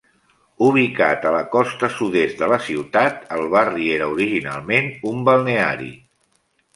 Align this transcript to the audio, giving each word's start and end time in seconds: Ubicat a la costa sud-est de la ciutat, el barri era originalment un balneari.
Ubicat 0.67 1.25
a 1.31 1.33
la 1.33 1.41
costa 1.55 1.89
sud-est 1.97 2.39
de 2.43 2.47
la 2.51 2.57
ciutat, 2.67 3.19
el 3.35 3.45
barri 3.51 3.91
era 3.99 4.07
originalment 4.15 4.89
un 5.11 5.21
balneari. 5.29 5.91